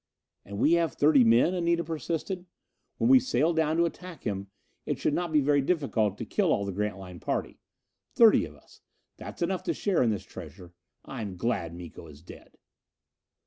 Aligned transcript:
"And 0.43 0.57
we 0.57 0.71
have 0.73 0.93
thirty 0.93 1.23
men?" 1.23 1.53
Anita 1.53 1.83
persisted. 1.83 2.47
"When 2.97 3.07
we 3.07 3.19
sail 3.19 3.53
down 3.53 3.77
to 3.77 3.85
attack 3.85 4.23
him 4.23 4.47
it 4.83 4.97
should 4.97 5.13
not 5.13 5.31
be 5.31 5.41
very 5.41 5.61
difficult 5.61 6.17
to 6.17 6.25
kill 6.25 6.51
all 6.51 6.65
the 6.65 6.71
Grantline 6.71 7.19
party. 7.19 7.59
Thirty 8.15 8.43
of 8.45 8.55
us 8.55 8.81
that's 9.17 9.43
enough 9.43 9.61
to 9.65 9.75
share 9.75 10.01
in 10.01 10.09
this 10.09 10.23
treasure. 10.25 10.73
I'm 11.05 11.35
glad 11.37 11.75
Miko 11.77 12.07
is 12.07 12.23
dead." 12.23 12.57